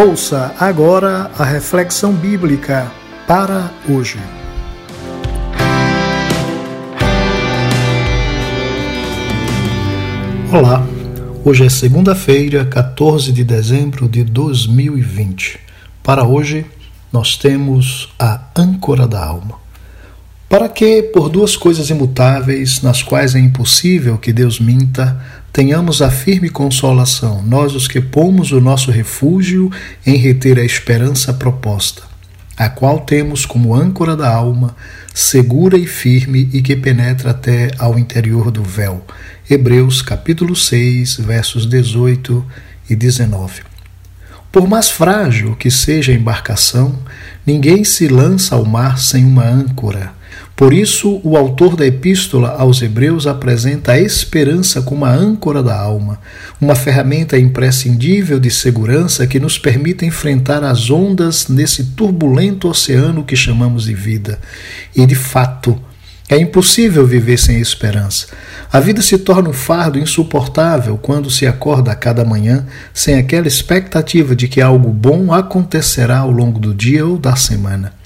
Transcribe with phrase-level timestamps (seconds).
[0.00, 2.88] Ouça agora a reflexão bíblica
[3.26, 4.16] para hoje.
[10.52, 10.86] Olá,
[11.44, 15.58] hoje é segunda-feira, 14 de dezembro de 2020.
[16.00, 16.64] Para hoje,
[17.12, 19.56] nós temos a âncora da alma.
[20.48, 25.20] Para que, por duas coisas imutáveis, nas quais é impossível que Deus minta,
[25.58, 29.72] tenhamos a firme consolação, nós os que pomos o nosso refúgio
[30.06, 32.02] em reter a esperança proposta,
[32.56, 34.76] a qual temos como âncora da alma,
[35.12, 39.04] segura e firme e que penetra até ao interior do véu.
[39.50, 42.46] Hebreus capítulo 6, versos 18
[42.88, 43.62] e 19.
[44.52, 46.96] Por mais frágil que seja a embarcação,
[47.44, 50.12] ninguém se lança ao mar sem uma âncora.
[50.58, 55.80] Por isso, o autor da Epístola aos Hebreus apresenta a esperança como a âncora da
[55.80, 56.18] alma,
[56.60, 63.36] uma ferramenta imprescindível de segurança que nos permite enfrentar as ondas nesse turbulento oceano que
[63.36, 64.40] chamamos de vida.
[64.96, 65.80] E, de fato,
[66.28, 68.26] é impossível viver sem esperança.
[68.72, 73.46] A vida se torna um fardo insuportável quando se acorda a cada manhã sem aquela
[73.46, 77.97] expectativa de que algo bom acontecerá ao longo do dia ou da semana.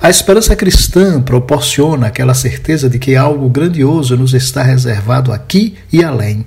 [0.00, 6.02] A esperança cristã proporciona aquela certeza de que algo grandioso nos está reservado aqui e
[6.02, 6.44] além.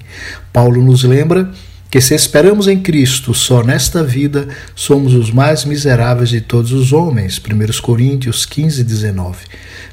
[0.51, 1.49] Paulo nos lembra
[1.93, 6.91] que se esperamos em Cristo só nesta vida, somos os mais miseráveis de todos os
[6.91, 7.37] homens.
[7.37, 9.37] 1 Coríntios 15, 19.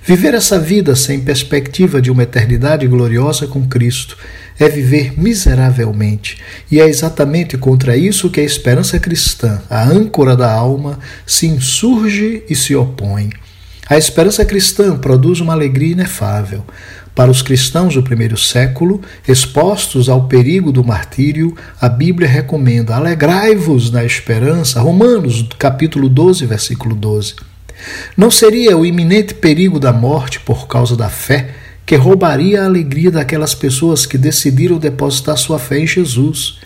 [0.02, 4.16] Viver essa vida sem perspectiva de uma eternidade gloriosa com Cristo
[4.58, 6.38] é viver miseravelmente,
[6.72, 12.42] e é exatamente contra isso que a esperança cristã, a âncora da alma, se insurge
[12.48, 13.28] e se opõe.
[13.90, 16.64] A esperança cristã produz uma alegria inefável.
[17.14, 23.90] Para os cristãos do primeiro século, expostos ao perigo do martírio, a Bíblia recomenda: alegrai-vos
[23.90, 24.80] na esperança.
[24.80, 27.34] Romanos, capítulo 12, versículo 12.
[28.16, 31.54] Não seria o iminente perigo da morte por causa da fé
[31.90, 36.60] que roubaria a alegria daquelas pessoas que decidiram depositar sua fé em Jesus?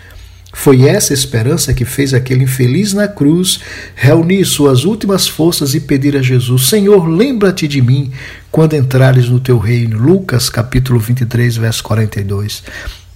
[0.55, 3.61] Foi essa esperança que fez aquele infeliz na cruz
[3.95, 8.13] reunir suas últimas forças e pedir a Jesus: Senhor, lembra-te de mim
[8.51, 9.99] quando entrares no teu reino.
[9.99, 12.63] Lucas capítulo 23, verso 42.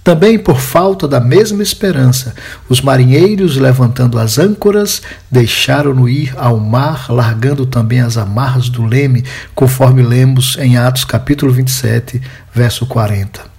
[0.03, 2.35] Também por falta da mesma esperança,
[2.67, 5.01] os marinheiros, levantando as âncoras,
[5.31, 9.23] deixaram-no ir ao mar, largando também as amarras do leme,
[9.55, 12.21] conforme lemos em Atos capítulo 27,
[12.53, 13.58] verso 40.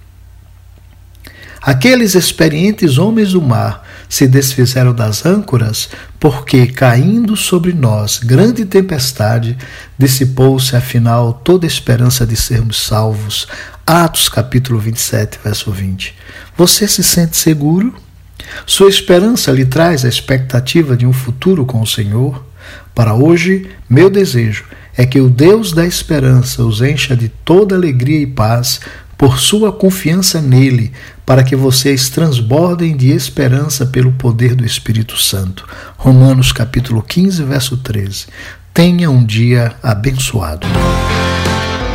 [1.61, 5.89] Aqueles experientes homens do mar se desfizeram das âncoras,
[6.19, 9.55] porque, caindo sobre nós grande tempestade,
[9.95, 13.47] dissipou-se afinal toda esperança de sermos salvos.
[13.85, 16.15] Atos capítulo 27, verso 20.
[16.57, 17.93] Você se sente seguro?
[18.65, 22.43] Sua esperança lhe traz a expectativa de um futuro com o Senhor?
[22.95, 24.65] Para hoje, meu desejo
[24.97, 28.81] é que o Deus da esperança os encha de toda alegria e paz
[29.21, 30.91] por sua confiança nele,
[31.23, 35.63] para que vocês transbordem de esperança pelo poder do Espírito Santo.
[35.95, 38.25] Romanos capítulo 15, verso 13.
[38.73, 40.65] Tenha um dia abençoado.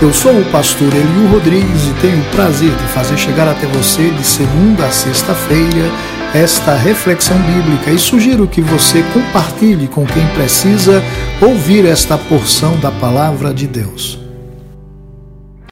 [0.01, 4.09] Eu sou o pastor Eliu Rodrigues e tenho o prazer de fazer chegar até você
[4.11, 5.91] de segunda a sexta-feira
[6.33, 11.03] esta reflexão bíblica e sugiro que você compartilhe com quem precisa
[11.43, 14.26] ouvir esta porção da palavra de Deus.